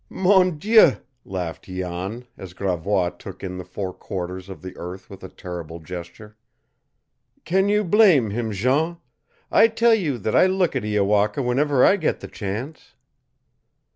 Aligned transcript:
"Mon 0.09 0.57
Dieu!" 0.57 0.93
laughed 1.25 1.65
Jan, 1.65 2.25
as 2.35 2.53
Gravois 2.53 3.11
took 3.19 3.43
in 3.43 3.59
the 3.59 3.63
four 3.63 3.93
quarters 3.93 4.49
of 4.49 4.63
the 4.63 4.75
earth 4.75 5.11
with 5.11 5.23
a 5.23 5.29
terrible 5.29 5.77
gesture. 5.79 6.35
"Can 7.45 7.69
you 7.69 7.83
blame 7.83 8.31
him, 8.31 8.51
Jean? 8.51 8.97
I 9.51 9.67
tell 9.67 9.93
you 9.93 10.17
that 10.17 10.35
I 10.35 10.47
look 10.47 10.75
at 10.75 10.81
Iowaka 10.83 11.43
whenever 11.43 11.85
I 11.85 11.97
get 11.97 12.19
the 12.19 12.27
chance!" 12.27 12.95